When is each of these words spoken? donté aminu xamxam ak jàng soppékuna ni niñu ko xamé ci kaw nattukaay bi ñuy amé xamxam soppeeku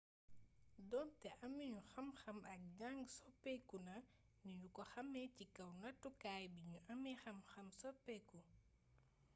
donté 0.91 1.29
aminu 1.45 1.79
xamxam 1.93 2.37
ak 2.53 2.61
jàng 2.79 3.01
soppékuna 3.17 3.95
ni 3.99 4.09
niñu 4.47 4.67
ko 4.75 4.83
xamé 4.91 5.21
ci 5.35 5.43
kaw 5.55 5.69
nattukaay 5.81 6.43
bi 6.53 6.59
ñuy 6.69 6.81
amé 6.93 7.11
xamxam 7.23 7.67
soppeeku 7.79 8.37